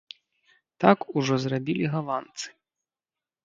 [0.83, 2.47] Так ужо зрабілі галандцы.